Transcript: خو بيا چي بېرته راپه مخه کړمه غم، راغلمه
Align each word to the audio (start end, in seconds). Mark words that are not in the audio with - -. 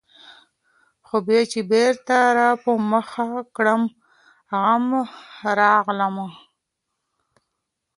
خو 1.05 1.15
بيا 1.27 1.41
چي 1.51 1.61
بېرته 1.71 2.17
راپه 2.39 2.71
مخه 2.91 3.27
کړمه 3.55 3.89
غم، 4.63 4.85
راغلمه 5.59 6.27